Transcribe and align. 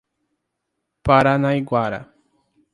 Paranaiguara 1.05 2.01